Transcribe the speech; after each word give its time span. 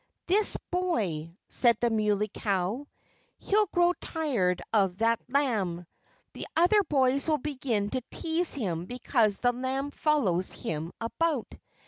"This 0.25 0.57
boy," 0.71 1.37
said 1.47 1.77
the 1.79 1.91
Muley 1.91 2.31
Cow, 2.33 2.87
"he'll 3.37 3.67
grow 3.67 3.93
tired 3.93 4.59
of 4.73 4.97
that 4.97 5.19
lamb. 5.29 5.85
The 6.33 6.47
other 6.57 6.81
boys 6.85 7.27
will 7.29 7.37
begin 7.37 7.91
to 7.91 8.01
tease 8.09 8.51
him 8.51 8.85
because 8.87 9.37
the 9.37 9.51
lamb 9.51 9.91
follows 9.91 10.49
him 10.51 10.91
about. 10.99 11.53